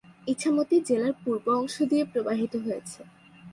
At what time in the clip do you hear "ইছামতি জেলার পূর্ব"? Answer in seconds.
0.27-1.45